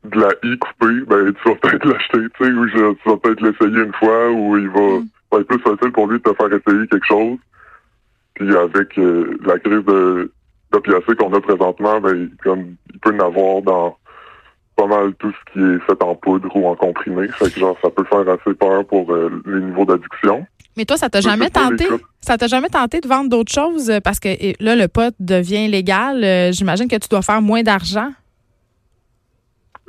de 0.05 0.21
la 0.21 0.29
I 0.45 0.59
coupée, 0.59 1.01
ben 1.09 1.33
tu 1.33 1.49
vas 1.49 1.55
peut-être 1.57 1.85
l'acheter, 1.89 2.19
tu 2.39 2.45
sais, 2.45 2.51
ou 2.53 2.69
je- 2.69 2.93
tu 2.95 3.09
vas 3.09 3.17
peut-être 3.17 3.41
l'essayer 3.41 3.83
une 3.85 3.93
fois, 3.95 4.31
ou 4.31 4.57
il 4.59 4.69
va, 4.69 4.81
Mm. 5.01 5.09
va 5.33 5.39
être 5.41 5.49
plus 5.49 5.59
facile 5.61 5.91
pour 5.93 6.07
lui 6.07 6.19
de 6.19 6.23
te 6.23 6.35
faire 6.35 6.47
essayer 6.53 6.87
quelque 6.87 7.07
chose. 7.07 7.39
Puis 8.35 8.55
avec 8.57 8.97
euh, 8.99 9.37
la 9.45 9.59
crise 9.59 9.85
de 9.85 10.31
d'opiacés 10.73 11.15
qu'on 11.17 11.33
a 11.33 11.41
présentement, 11.41 12.01
ben 12.01 12.29
comme 12.45 12.75
il 12.93 12.99
peut 13.01 13.15
en 13.15 13.27
avoir 13.27 13.63
dans 13.63 13.97
pas 14.77 14.87
mal 14.87 15.15
tout 15.15 15.33
ce 15.33 15.53
qui 15.53 15.59
est 15.61 15.79
fait 15.87 16.03
en 16.03 16.15
poudre 16.15 16.55
ou 16.55 16.67
en 16.69 16.77
comprimé. 16.77 17.29
Fait 17.29 17.51
que 17.53 17.59
genre 17.59 17.77
ça 17.83 17.91
peut 17.91 18.05
faire 18.05 18.29
assez 18.29 18.55
peur 18.55 18.85
pour 18.87 19.11
euh, 19.13 19.43
les 19.47 19.61
niveaux 19.61 19.85
d'addiction. 19.85 20.47
Mais 20.77 20.85
toi, 20.85 20.99
ça 20.99 21.09
t'a 21.09 21.23
jamais 21.23 21.49
tenté? 21.49 21.87
Ça 22.21 22.37
t'a 22.37 22.47
jamais 22.49 22.69
tenté 22.69 23.01
de 23.01 23.09
vendre 23.09 23.31
d'autres 23.31 23.53
choses? 23.53 23.89
euh, 23.91 24.01
Parce 24.05 24.21
que 24.21 24.29
et 24.29 24.55
là, 24.61 24.77
le 24.77 24.89
pot 24.89 25.15
devient 25.19 25.69
légal. 25.69 26.23
euh, 26.23 26.53
J'imagine 26.53 26.87
que 26.89 26.97
tu 26.97 27.09
dois 27.09 27.23
faire 27.23 27.41
moins 27.41 27.63
d'argent? 27.63 28.11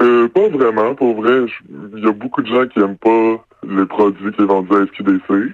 Euh, 0.01 0.29
pas 0.29 0.47
vraiment, 0.47 0.95
pour 0.95 1.21
vrai. 1.21 1.45
Il 1.95 2.03
y 2.03 2.07
a 2.07 2.11
beaucoup 2.13 2.41
de 2.41 2.47
gens 2.47 2.65
qui 2.67 2.79
aiment 2.79 2.97
pas 2.97 3.43
les 3.67 3.85
produits 3.85 4.31
qui 4.31 4.41
est 4.41 4.45
vendus 4.45 4.75
à 4.75 4.85
SQDC. 4.85 5.53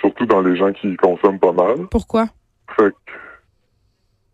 Surtout 0.00 0.26
dans 0.26 0.40
les 0.42 0.56
gens 0.56 0.72
qui 0.72 0.96
consomment 0.96 1.38
pas 1.38 1.52
mal. 1.52 1.86
Pourquoi? 1.90 2.26
Fait 2.76 2.90
que, 2.90 3.12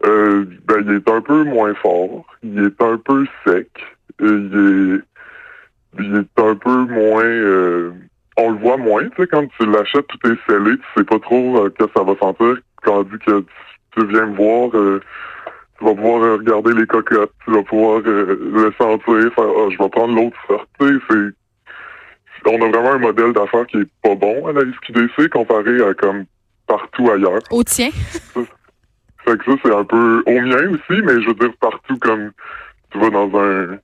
euh, 0.07 0.45
ben, 0.67 0.85
il 0.87 0.95
est 0.97 1.11
un 1.11 1.21
peu 1.21 1.45
moins 1.45 1.75
fort. 1.75 2.25
Il 2.43 2.59
est 2.59 2.83
un 2.83 2.99
peu 2.99 3.27
sec. 3.47 3.71
et 4.21 4.25
il 4.25 5.01
est, 5.05 6.01
il 6.01 6.17
est 6.17 6.43
un 6.43 6.55
peu 6.55 6.77
moins, 6.85 7.25
euh, 7.25 7.93
on 8.37 8.53
le 8.53 8.59
voit 8.59 8.77
moins, 8.77 9.05
tu 9.09 9.23
sais, 9.23 9.27
quand 9.27 9.47
tu 9.59 9.67
l'achètes, 9.67 10.07
tout 10.07 10.31
est 10.31 10.39
scellé, 10.47 10.77
tu 10.77 10.85
sais 10.97 11.05
pas 11.05 11.19
trop 11.19 11.65
euh, 11.65 11.71
que 11.71 11.85
ça 11.97 12.03
va 12.03 12.15
sentir. 12.17 12.57
Tandis 12.85 13.11
que 13.27 13.41
tu, 13.41 13.47
tu 13.97 14.07
viens 14.07 14.27
me 14.27 14.37
voir, 14.37 14.71
euh, 14.75 15.01
tu 15.79 15.85
vas 15.85 15.95
pouvoir 15.95 16.23
euh, 16.23 16.37
regarder 16.37 16.73
les 16.75 16.87
cocottes, 16.87 17.33
tu 17.45 17.53
vas 17.53 17.63
pouvoir 17.63 18.03
euh, 18.07 18.39
le 18.53 18.73
sentir, 18.79 19.35
faire, 19.35 19.45
ah, 19.45 19.69
je 19.71 19.79
vais 19.83 19.89
prendre 19.89 20.15
l'autre 20.15 20.37
sorte, 20.47 20.69
tu 20.79 20.87
sais, 20.87 21.05
c'est, 21.11 22.51
on 22.51 22.63
a 22.63 22.69
vraiment 22.69 22.93
un 22.93 22.99
modèle 22.99 23.33
d'affaires 23.33 23.67
qui 23.67 23.79
est 23.79 23.89
pas 24.03 24.15
bon 24.15 24.47
à 24.47 24.53
la 24.53 24.61
SQDC 24.61 25.29
comparé 25.31 25.83
à 25.83 25.93
comme 25.95 26.25
partout 26.67 27.11
ailleurs. 27.11 27.41
Au 27.51 27.63
tien? 27.65 27.91
Fait 29.25 29.37
que 29.37 29.45
ça, 29.45 29.53
c'est 29.63 29.75
un 29.75 29.85
peu 29.85 30.23
au 30.27 30.41
mien 30.41 30.69
aussi, 30.71 31.03
mais 31.03 31.21
je 31.21 31.29
veux 31.29 31.35
dire 31.35 31.53
partout 31.61 31.97
comme 31.99 32.31
tu 32.91 32.99
vas 32.99 33.11
dans 33.11 33.39
un 33.39 33.79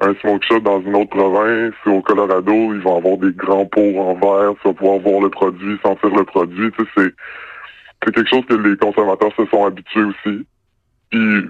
un 0.00 0.14
smoke 0.16 0.44
shop 0.44 0.60
dans 0.60 0.80
une 0.82 0.94
autre 0.94 1.10
province 1.10 1.74
ou 1.86 1.90
au 1.90 2.02
Colorado, 2.02 2.52
ils 2.52 2.82
vont 2.82 2.98
avoir 2.98 3.16
des 3.16 3.32
grands 3.32 3.64
pots 3.64 3.98
en 3.98 4.14
verre, 4.14 4.54
tu 4.60 4.68
vas 4.68 4.74
pouvoir 4.74 4.98
voir 4.98 5.22
le 5.22 5.30
produit, 5.30 5.78
sentir 5.82 6.10
le 6.10 6.24
produit, 6.24 6.70
tu 6.72 6.84
sais, 6.84 6.90
c'est 6.96 7.14
c'est 8.04 8.14
quelque 8.14 8.28
chose 8.28 8.44
que 8.46 8.54
les 8.54 8.76
consommateurs 8.76 9.32
se 9.36 9.46
sont 9.46 9.64
habitués 9.64 10.04
aussi. 10.04 10.46
Puis 11.10 11.46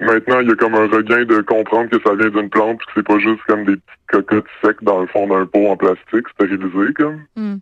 maintenant, 0.00 0.40
il 0.40 0.48
y 0.48 0.52
a 0.52 0.54
comme 0.54 0.74
un 0.74 0.86
regain 0.86 1.24
de 1.24 1.40
comprendre 1.40 1.90
que 1.90 2.00
ça 2.06 2.14
vient 2.14 2.30
d'une 2.30 2.48
plante, 2.48 2.78
puis 2.78 2.86
que 2.86 2.92
c'est 2.94 3.06
pas 3.06 3.18
juste 3.18 3.42
comme 3.48 3.64
des 3.64 3.76
petites 3.76 4.06
cocottes 4.08 4.46
secs 4.62 4.82
dans 4.82 5.00
le 5.00 5.08
fond 5.08 5.26
d'un 5.26 5.46
pot 5.46 5.68
en 5.68 5.76
plastique 5.76 6.28
stérilisé 6.34 6.92
comme. 6.94 7.22
Hmm. 7.36 7.56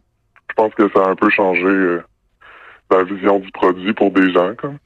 Je 0.50 0.54
pense 0.56 0.74
que 0.74 0.90
ça 0.94 1.04
a 1.04 1.10
un 1.10 1.14
peu 1.14 1.30
changé 1.30 1.64
euh, 1.64 2.02
la 2.90 3.04
vision 3.04 3.38
du 3.38 3.50
produit 3.52 3.92
pour 3.92 4.10
des 4.10 4.32
gens 4.32 4.54
comme. 4.56 4.78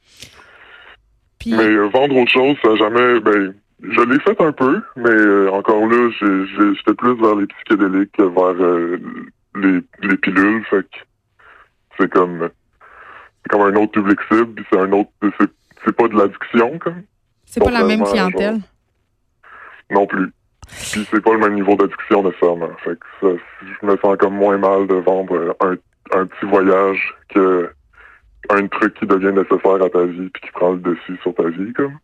Puis, 1.39 1.53
Mais 1.53 1.63
euh, 1.63 1.87
vendre 1.87 2.15
autre 2.15 2.31
chose, 2.31 2.55
ça 2.63 2.75
jamais. 2.75 3.19
Ben, 3.19 3.53
je 3.81 4.01
l'ai 4.01 4.19
fait 4.19 4.39
un 4.41 4.51
peu, 4.51 4.81
mais 4.95 5.09
euh, 5.09 5.51
encore 5.51 5.85
là, 5.87 6.09
j'étais 6.19 6.93
plus 6.93 7.15
vers 7.21 7.35
les 7.35 7.47
psychédéliques 7.47 8.11
que 8.13 8.23
vers 8.23 8.63
euh, 8.63 8.99
les, 9.55 9.79
les 10.01 10.17
pilules. 10.17 10.63
Fait 10.69 10.83
que 10.83 10.97
c'est 11.97 12.11
comme 12.11 12.49
comme 13.49 13.61
un 13.61 13.75
autre 13.75 13.91
public 13.91 14.19
cible, 14.31 14.53
puis 14.55 14.65
c'est 14.71 14.79
un 14.79 14.91
autre. 14.91 15.09
C'est 15.83 15.95
pas 15.95 16.07
de 16.07 16.17
l'addiction 16.17 16.79
comme 16.79 17.03
c'est 17.45 17.63
pas 17.63 17.71
la 17.71 17.83
même 17.83 18.03
clientèle. 18.03 18.59
non 19.91 20.07
plus. 20.07 20.31
Puis 20.67 21.07
c'est 21.11 21.21
pas 21.21 21.33
le 21.33 21.39
même 21.39 21.53
niveau 21.53 21.75
d'addiction 21.75 22.23
nécessairement. 22.23 22.71
Fait 22.83 22.97
que 22.97 23.05
ça, 23.21 23.27
je 23.61 23.85
me 23.85 23.97
sens 23.97 24.17
comme 24.17 24.35
moins 24.35 24.57
mal 24.57 24.87
de 24.87 24.95
vendre 24.95 25.55
un 25.59 25.75
un 26.13 26.25
petit 26.25 26.45
voyage 26.45 27.15
que 27.29 27.69
un 28.49 28.67
truc 28.67 28.93
qui 28.95 29.05
devient 29.05 29.33
nécessaire 29.33 29.81
à 29.81 29.89
ta 29.89 30.05
vie 30.05 30.29
puis 30.29 30.41
qui 30.41 30.51
prend 30.51 30.71
le 30.71 30.79
dessus 30.79 31.17
sur 31.21 31.33
ta 31.35 31.47
vie 31.49 31.73
comme. 31.73 31.97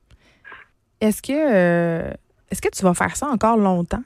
Est-ce 0.99 1.21
que 1.21 1.33
euh, 1.33 2.11
est-ce 2.51 2.61
que 2.61 2.69
tu 2.69 2.83
vas 2.83 2.93
faire 2.93 3.15
ça 3.15 3.27
encore 3.27 3.57
longtemps? 3.57 4.03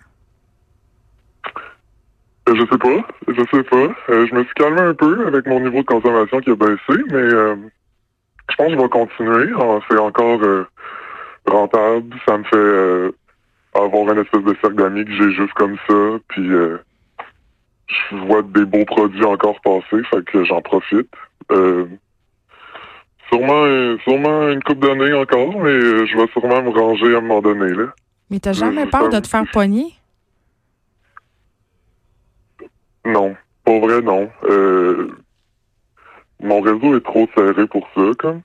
Je 2.48 2.62
sais 2.62 2.78
pas, 2.78 3.08
je 3.28 3.42
sais 3.52 3.64
pas. 3.64 3.96
Euh, 4.10 4.28
je 4.28 4.36
me 4.36 4.44
suis 4.44 4.54
calmé 4.54 4.82
un 4.82 4.94
peu 4.94 5.28
avec 5.28 5.48
mon 5.48 5.60
niveau 5.60 5.80
de 5.80 5.86
consommation 5.86 6.40
qui 6.42 6.52
a 6.52 6.56
baissé, 6.56 7.04
mais 7.10 7.16
euh, 7.16 7.56
je 8.50 8.56
pense 8.56 8.68
que 8.68 8.74
je 8.74 8.78
vais 8.78 8.90
continuer. 8.90 9.52
Ah, 9.60 9.80
C'est 9.90 9.98
encore 9.98 10.42
rentable. 11.48 12.16
Ça 12.28 12.38
me 12.38 12.44
fait 12.44 13.16
avoir 13.74 14.14
une 14.14 14.22
espèce 14.22 14.44
de 14.44 14.56
cercle 14.62 14.76
d'amis 14.76 15.06
que 15.06 15.12
j'ai 15.12 15.32
juste 15.32 15.54
comme 15.54 15.76
ça. 15.88 16.20
Puis 16.28 16.52
je 17.88 18.16
vois 18.28 18.42
des 18.42 18.66
beaux 18.66 18.86
produits 18.86 19.26
encore 19.26 19.60
passer, 19.62 20.04
fait 20.10 20.24
que 20.26 20.44
j'en 20.44 20.62
profite. 20.62 21.10
Euh, 21.52 21.86
sûrement, 23.30 23.64
euh, 23.66 23.98
sûrement 24.04 24.50
une 24.50 24.62
coupe 24.64 24.80
d'années 24.80 25.14
encore, 25.14 25.60
mais 25.62 25.70
euh, 25.70 26.06
je 26.06 26.18
vais 26.18 26.28
sûrement 26.28 26.62
me 26.62 26.70
ranger 26.70 27.16
à 27.16 27.18
un 27.18 27.22
moment 27.22 27.42
donné 27.42 27.74
là. 27.74 27.86
Mais 28.30 28.40
t'as 28.40 28.54
jamais 28.54 28.86
peur 28.88 29.10
de 29.10 29.20
te 29.20 29.28
faire 29.28 29.46
pogner? 29.52 29.94
Non, 33.06 33.36
pour 33.64 33.82
vrai, 33.86 34.02
non. 34.02 34.30
Euh, 34.46 35.10
mon 36.42 36.62
réseau 36.62 36.98
est 36.98 37.04
trop 37.04 37.28
serré 37.36 37.68
pour 37.68 37.88
ça, 37.96 38.02
comme. 38.18 38.42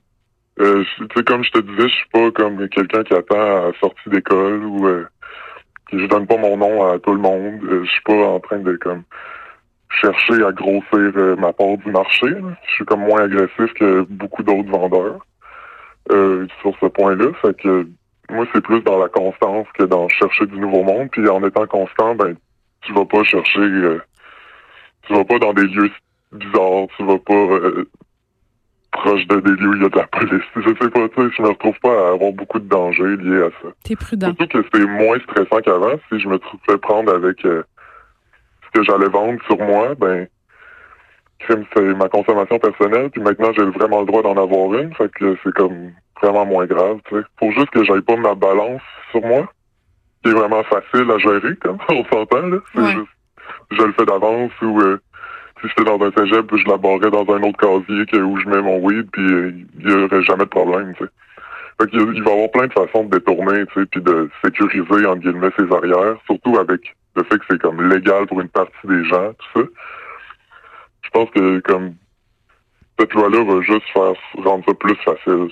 Euh, 0.59 0.83
je- 0.83 1.05
tu 1.05 1.17
sais, 1.17 1.23
comme 1.23 1.43
je 1.43 1.51
te 1.51 1.59
disais, 1.59 1.89
je 1.89 1.95
suis 1.95 2.09
pas 2.11 2.29
comme 2.31 2.67
quelqu'un 2.69 3.03
qui 3.03 3.13
attend 3.13 3.39
à 3.39 3.61
la 3.67 3.71
sortie 3.79 4.09
d'école 4.09 4.63
ou 4.65 4.85
euh, 4.85 5.07
je 5.91 6.05
donne 6.05 6.27
pas 6.27 6.37
mon 6.37 6.57
nom 6.57 6.83
à 6.91 6.99
tout 6.99 7.13
le 7.13 7.19
monde. 7.21 7.59
Euh, 7.63 7.83
je 7.83 7.89
suis 7.89 8.01
pas 8.03 8.13
en 8.13 8.39
train 8.39 8.59
de 8.59 8.75
comme 8.75 9.03
chercher 9.99 10.43
à 10.43 10.51
grossir 10.51 10.83
euh, 10.93 11.35
ma 11.35 11.53
part 11.53 11.77
du 11.77 11.91
marché. 11.91 12.29
là. 12.29 12.55
Je 12.67 12.73
suis 12.73 12.85
comme 12.85 13.01
moins 13.01 13.21
agressif 13.21 13.73
que 13.73 14.01
beaucoup 14.09 14.43
d'autres 14.43 14.69
vendeurs 14.69 15.25
euh, 16.11 16.47
sur 16.61 16.73
ce 16.79 16.85
point-là. 16.85 17.31
Fait 17.41 17.55
que 17.57 17.87
moi, 18.29 18.45
c'est 18.53 18.61
plus 18.61 18.81
dans 18.81 18.97
la 18.97 19.09
constance 19.09 19.67
que 19.77 19.83
dans 19.83 20.07
chercher 20.07 20.45
du 20.45 20.57
nouveau 20.57 20.83
monde. 20.83 21.09
Puis 21.11 21.27
en 21.27 21.43
étant 21.45 21.67
constant, 21.67 22.15
ben 22.15 22.35
tu 22.81 22.93
vas 22.93 23.05
pas 23.05 23.23
chercher 23.23 23.59
euh, 23.59 23.99
tu 25.03 25.13
vas 25.13 25.25
pas 25.25 25.39
dans 25.39 25.53
des 25.53 25.67
lieux 25.67 25.91
bizarres, 26.31 26.87
tu 26.97 27.05
vas 27.05 27.19
pas 27.19 27.33
euh, 27.33 27.89
proche 28.91 29.25
de 29.27 29.39
des 29.39 29.51
lieux 29.51 29.69
où 29.69 29.75
il 29.75 29.81
y 29.83 29.85
a 29.85 29.89
de 29.89 29.97
la 29.97 30.07
police. 30.07 30.43
Je 30.55 30.61
sais 30.61 30.89
pas, 30.89 31.09
tu 31.09 31.15
sais, 31.15 31.35
je 31.37 31.41
me 31.41 31.49
retrouve 31.49 31.79
pas 31.81 32.07
à 32.07 32.13
avoir 32.13 32.31
beaucoup 32.31 32.59
de 32.59 32.67
dangers 32.67 33.17
liés 33.17 33.43
à 33.43 33.49
ça. 33.61 33.69
T'es 33.83 33.95
prudent. 33.95 34.27
Surtout 34.27 34.47
que 34.47 34.67
c'est 34.73 34.85
moins 34.85 35.19
stressant 35.19 35.61
qu'avant. 35.61 35.95
Si 36.09 36.19
je 36.19 36.27
me 36.27 36.39
trouvais 36.39 36.77
prendre 36.77 37.13
avec 37.13 37.45
euh, 37.45 37.63
que 38.73 38.83
j'allais 38.83 39.09
vendre 39.09 39.39
sur 39.45 39.57
moi, 39.57 39.95
ben 39.95 40.27
crime, 41.39 41.65
c'est 41.75 41.93
ma 41.95 42.07
consommation 42.09 42.59
personnelle, 42.59 43.09
puis 43.09 43.21
maintenant 43.21 43.51
j'ai 43.55 43.63
vraiment 43.65 44.01
le 44.01 44.05
droit 44.05 44.21
d'en 44.21 44.37
avoir 44.37 44.73
une, 44.79 44.93
fait 44.93 45.11
que 45.11 45.35
c'est 45.43 45.53
comme 45.53 45.91
vraiment 46.21 46.45
moins 46.45 46.65
grave, 46.65 46.99
tu 47.09 47.15
sais. 47.15 47.23
Faut 47.39 47.51
juste 47.51 47.71
que 47.71 47.83
j'aille 47.83 48.01
pas 48.01 48.15
ma 48.15 48.35
balance 48.35 48.81
sur 49.11 49.21
moi, 49.25 49.51
qui 50.23 50.29
est 50.29 50.33
vraiment 50.35 50.63
facile 50.63 51.09
à 51.09 51.17
gérer, 51.17 51.55
comme 51.57 51.77
on 51.89 52.03
s'entend, 52.05 52.47
là. 52.47 52.57
C'est 52.73 52.81
Ouais. 52.81 52.91
juste, 52.91 53.07
je 53.71 53.81
le 53.83 53.93
fais 53.93 54.05
d'avance 54.05 54.51
ou 54.61 54.79
euh, 54.81 54.99
si 55.61 55.67
j'étais 55.67 55.83
dans 55.83 55.99
un 56.03 56.11
cégep, 56.11 56.45
je 56.55 56.67
la 56.69 56.77
barrais 56.77 57.09
dans 57.11 57.27
un 57.33 57.41
autre 57.43 57.57
casier 57.57 58.05
que, 58.05 58.17
où 58.17 58.37
je 58.37 58.47
mets 58.47 58.61
mon 58.61 58.77
weed, 58.79 59.07
puis 59.11 59.23
euh, 59.33 59.51
il 59.79 59.89
y 59.89 59.93
aurait 59.93 60.21
jamais 60.23 60.43
de 60.45 60.49
problème, 60.49 60.93
tu 60.97 61.03
sais. 61.05 61.09
Fait 61.81 61.89
qu'il 61.89 62.23
va 62.23 62.29
y 62.29 62.33
avoir 62.33 62.51
plein 62.51 62.67
de 62.67 62.73
façons 62.73 63.05
de 63.05 63.17
détourner, 63.17 63.65
tu 63.67 63.79
sais, 63.79 63.85
puis 63.87 64.01
de 64.01 64.29
sécuriser, 64.45 65.05
entre 65.07 65.21
guillemets, 65.21 65.49
ses 65.57 65.73
arrières, 65.75 66.17
surtout 66.27 66.57
avec 66.59 66.95
le 67.15 67.23
fait 67.23 67.37
que 67.39 67.45
c'est 67.49 67.61
comme 67.61 67.81
légal 67.89 68.25
pour 68.27 68.41
une 68.41 68.49
partie 68.49 68.71
des 68.85 69.03
gens, 69.05 69.33
tout 69.33 69.61
ça. 69.61 69.67
Je 71.03 71.09
pense 71.09 71.29
que, 71.31 71.59
comme, 71.59 71.95
cette 72.99 73.13
loi-là 73.13 73.43
va 73.43 73.61
juste 73.61 73.87
faire 73.93 74.13
rendre 74.43 74.63
ça 74.65 74.73
plus 74.75 74.95
facile 75.03 75.49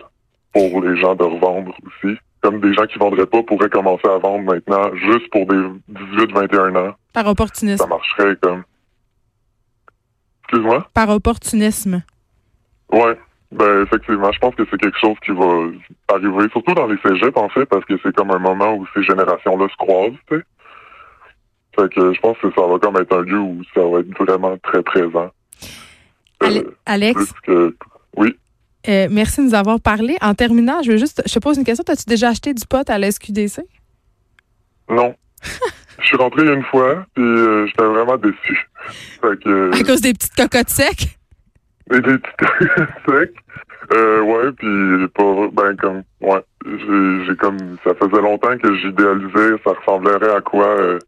pour 0.54 0.82
les 0.82 1.00
gens 1.00 1.16
de 1.16 1.24
revendre 1.24 1.74
aussi. 1.86 2.18
Comme 2.42 2.62
des 2.62 2.74
gens 2.74 2.86
qui 2.86 2.98
vendraient 2.98 3.26
pas 3.26 3.44
pourraient 3.44 3.70
commencer 3.70 4.08
à 4.08 4.18
vendre 4.18 4.46
maintenant 4.46 4.96
juste 4.96 5.30
pour 5.32 5.46
des 5.46 5.62
18-21 5.92 6.78
ans. 6.78 6.96
Par 7.12 7.26
Ça 7.26 7.30
opportunisme. 7.32 7.88
marcherait 7.90 8.36
comme... 8.42 8.64
Excuse-moi? 10.44 10.88
Par 10.94 11.10
opportunisme. 11.10 12.02
Ouais, 12.92 13.20
ben 13.52 13.84
effectivement, 13.84 14.32
je 14.32 14.40
pense 14.40 14.56
que 14.56 14.64
c'est 14.72 14.80
quelque 14.80 14.98
chose 14.98 15.18
qui 15.24 15.32
va 15.32 16.16
arriver, 16.16 16.50
surtout 16.52 16.74
dans 16.74 16.88
les 16.88 16.98
cégeps 17.06 17.38
en 17.38 17.50
fait, 17.50 17.66
parce 17.66 17.86
que 17.86 17.96
c'est 18.02 18.16
comme 18.16 18.32
un 18.32 18.40
moment 18.40 18.74
où 18.74 18.88
ces 18.94 19.04
générations-là 19.04 19.68
se 19.70 19.76
croisent, 19.76 20.18
tu 20.30 20.38
sais. 20.38 20.44
Fait 21.80 21.94
que 21.94 22.14
je 22.14 22.20
pense 22.20 22.38
que 22.40 22.52
ça 22.56 22.66
va 22.68 22.78
comme 22.80 22.98
être 22.98 23.16
un 23.16 23.22
lieu 23.22 23.40
où 23.40 23.62
ça 23.74 23.82
va 23.82 24.00
être 24.00 24.18
vraiment 24.24 24.58
très 24.64 24.82
présent. 24.84 25.32
Euh, 26.44 26.48
Ale- 26.48 26.66
Alex, 26.86 27.34
que 27.44 27.76
oui. 28.18 28.36
euh, 28.88 29.08
merci 29.12 29.42
de 29.42 29.46
nous 29.48 29.56
avoir 29.56 29.80
parlé. 29.80 30.18
En 30.22 30.34
terminant, 30.34 30.82
je 30.84 30.92
veux 30.92 30.98
juste, 30.98 31.22
je 31.26 31.34
te 31.34 31.40
pose 31.40 31.58
une 31.58 31.64
question. 31.64 31.84
As-tu 31.88 32.06
déjà 32.08 32.30
acheté 32.30 32.54
du 32.54 32.66
pot 32.66 32.90
à 32.90 32.98
la 32.98 33.12
SQDC? 33.12 33.62
Non. 34.90 35.16
Je 36.02 36.08
suis 36.08 36.16
rentré 36.18 36.48
une 36.54 36.64
fois, 36.64 37.06
puis 37.14 37.24
euh, 37.24 37.68
j'étais 37.68 37.84
vraiment 37.84 38.16
déçu. 38.16 38.70
Fait 39.20 39.38
que 39.44 39.70
À 39.78 39.84
cause 39.84 40.00
des 40.00 40.14
petites 40.14 40.34
cocottes 40.34 40.70
secs? 40.70 41.20
Des 41.92 42.02
petits 42.02 42.68
secs. 43.06 43.34
Euh, 43.94 44.22
ouais, 44.22 44.52
puis 44.54 45.08
pas, 45.14 45.48
ben 45.52 45.76
comme, 45.76 46.04
ouais, 46.22 46.42
j'ai, 46.66 47.26
j'ai 47.26 47.36
comme, 47.36 47.58
ça 47.84 47.92
faisait 47.96 48.22
longtemps 48.22 48.58
que 48.58 48.74
j'idéalisais, 48.78 49.58
ça 49.66 49.72
ressemblerait 49.74 50.36
à 50.36 50.40
quoi 50.42 50.68
euh, 50.68 51.00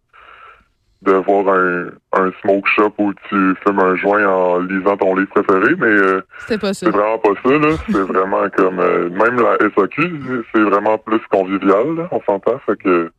de 1.01 1.13
voir 1.13 1.55
un, 1.55 1.87
un 2.13 2.31
smoke 2.41 2.67
shop 2.75 2.93
où 2.99 3.13
tu 3.27 3.55
fumes 3.63 3.79
un 3.79 3.95
joint 3.95 4.25
en 4.27 4.59
lisant 4.59 4.97
ton 4.97 5.15
livre 5.15 5.29
préféré, 5.29 5.75
mais 5.77 5.87
euh, 5.87 6.21
c'est 6.47 6.59
vraiment 6.61 7.17
pas 7.17 7.33
ça, 7.43 7.49
là. 7.49 7.75
C'est 7.87 8.01
vraiment 8.01 8.47
comme, 8.55 8.79
euh, 8.79 9.09
même 9.09 9.41
la 9.41 9.57
SAQ, 9.75 10.43
c'est 10.53 10.61
vraiment 10.61 10.97
plus 10.99 11.21
convivial, 11.31 11.95
là, 11.95 12.07
on 12.11 12.21
s'entend, 12.21 12.59
fait 12.67 12.77
que, 12.77 13.11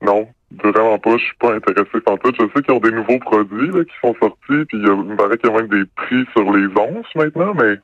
non, 0.00 0.26
vraiment 0.64 0.98
pas, 0.98 1.16
je 1.18 1.24
suis 1.24 1.36
pas 1.38 1.54
intéressé 1.54 2.00
par 2.04 2.18
tout. 2.18 2.32
Je 2.38 2.46
sais 2.54 2.62
qu'ils 2.62 2.74
ont 2.74 2.80
des 2.80 2.92
nouveaux 2.92 3.18
produits, 3.18 3.68
là, 3.68 3.84
qui 3.84 3.94
sont 4.00 4.14
sortis, 4.20 4.64
puis 4.66 4.78
il 4.78 4.90
me 4.90 5.16
paraît 5.16 5.36
qu'il 5.36 5.50
y 5.50 5.54
a 5.54 5.56
même 5.56 5.68
des 5.68 5.84
prix 5.94 6.24
sur 6.32 6.50
les 6.50 6.66
onces 6.78 7.14
maintenant, 7.14 7.52
mais 7.54 7.76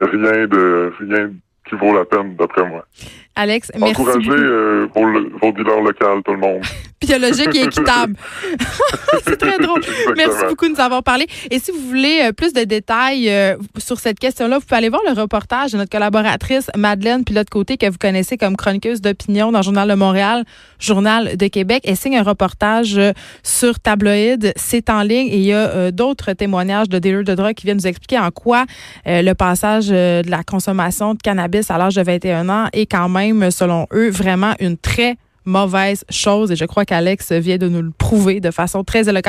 rien 0.00 0.46
de, 0.46 0.92
rien 1.00 1.30
qui 1.68 1.74
vaut 1.76 1.94
la 1.94 2.04
peine, 2.04 2.36
d'après 2.36 2.66
moi. 2.68 2.84
Alex, 3.38 3.70
merci. 3.78 4.00
Encouragez 4.00 4.30
euh, 4.30 4.88
vos, 4.94 5.02
vos 5.42 5.52
dealers 5.52 5.82
locaux, 5.82 6.22
tout 6.24 6.32
le 6.32 6.38
monde. 6.38 6.62
Biologique 7.02 7.54
et 7.54 7.64
équitable. 7.64 8.14
c'est 9.26 9.36
très 9.36 9.58
drôle. 9.58 9.82
Merci 10.16 10.44
beaucoup 10.48 10.66
de 10.66 10.72
nous 10.72 10.80
avoir 10.80 11.02
parlé. 11.02 11.26
Et 11.50 11.58
si 11.58 11.70
vous 11.70 11.80
voulez 11.80 12.22
euh, 12.24 12.32
plus 12.32 12.54
de 12.54 12.64
détails 12.64 13.28
euh, 13.28 13.56
sur 13.76 13.98
cette 13.98 14.18
question-là, 14.18 14.58
vous 14.58 14.64
pouvez 14.64 14.78
aller 14.78 14.88
voir 14.88 15.02
le 15.06 15.12
reportage 15.12 15.72
de 15.72 15.76
notre 15.76 15.90
collaboratrice 15.90 16.70
Madeleine 16.74 17.24
Pilote-Côté, 17.24 17.76
que 17.76 17.86
vous 17.90 17.98
connaissez 17.98 18.38
comme 18.38 18.56
chroniqueuse 18.56 19.02
d'opinion 19.02 19.52
dans 19.52 19.58
le 19.58 19.64
Journal 19.64 19.88
de 19.88 19.94
Montréal, 19.94 20.44
Journal 20.78 21.36
de 21.36 21.46
Québec. 21.48 21.82
Elle 21.84 21.96
signe 21.96 22.16
un 22.16 22.22
reportage 22.22 22.98
sur 23.42 23.78
tabloïd. 23.78 24.54
C'est 24.56 24.88
en 24.88 25.02
ligne 25.02 25.28
et 25.28 25.36
il 25.36 25.44
y 25.44 25.52
a 25.52 25.90
d'autres 25.90 26.32
témoignages 26.32 26.88
de 26.88 26.98
dealers 26.98 27.24
de 27.24 27.34
drogue 27.34 27.54
qui 27.54 27.66
viennent 27.66 27.76
nous 27.76 27.86
expliquer 27.86 28.18
en 28.18 28.30
quoi 28.30 28.64
le 29.04 29.32
passage 29.34 29.88
de 29.88 30.30
la 30.30 30.42
consommation 30.42 31.14
de 31.14 31.18
à 31.70 31.78
l'âge 31.78 31.94
de 31.94 32.02
21 32.02 32.48
ans 32.48 32.66
est 32.72 32.86
quand 32.86 33.08
même, 33.08 33.50
selon 33.50 33.86
eux, 33.92 34.10
vraiment 34.10 34.54
une 34.60 34.76
très 34.76 35.16
mauvaise 35.44 36.04
chose. 36.10 36.52
Et 36.52 36.56
je 36.56 36.64
crois 36.64 36.84
qu'Alex 36.84 37.32
vient 37.32 37.56
de 37.56 37.68
nous 37.68 37.82
le 37.82 37.90
prouver 37.90 38.40
de 38.40 38.50
façon 38.50 38.84
très 38.84 39.08
éloquente. 39.08 39.24